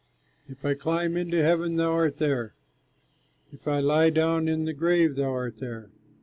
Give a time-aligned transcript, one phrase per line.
[0.49, 2.55] If I climb into heaven, thou art there,
[3.51, 5.91] If I lie down in the grave, thou art there.